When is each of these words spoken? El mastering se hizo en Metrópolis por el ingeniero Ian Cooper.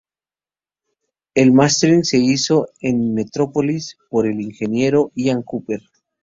El 1.35 1.51
mastering 1.53 2.03
se 2.03 2.17
hizo 2.17 2.69
en 2.79 3.13
Metrópolis 3.13 3.99
por 4.09 4.25
el 4.25 4.41
ingeniero 4.41 5.11
Ian 5.13 5.43
Cooper. 5.43 5.83